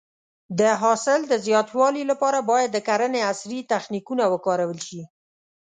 [0.59, 5.01] د حاصل د زیاتوالي لپاره باید د کرنې عصري تخنیکونه وکارول شي.